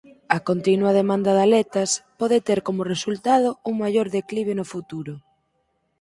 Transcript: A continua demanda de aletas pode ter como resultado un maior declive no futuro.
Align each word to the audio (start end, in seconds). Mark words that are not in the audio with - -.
A 0.35 0.39
continua 0.49 0.91
demanda 0.99 1.31
de 1.33 1.41
aletas 1.47 1.89
pode 2.19 2.37
ter 2.47 2.59
como 2.67 2.89
resultado 2.93 3.49
un 3.69 3.75
maior 3.83 4.07
declive 4.17 4.51
no 4.57 4.65
futuro. 4.73 5.13